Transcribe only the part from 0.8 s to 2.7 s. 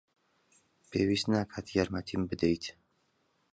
پێویست ناکات یارمەتیم بدەیت.